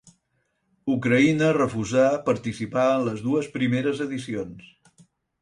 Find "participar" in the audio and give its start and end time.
2.31-2.87